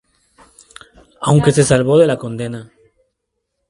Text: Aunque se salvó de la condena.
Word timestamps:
Aunque 1.21 1.51
se 1.51 1.63
salvó 1.63 1.99
de 1.99 2.07
la 2.07 2.17
condena. 2.17 2.71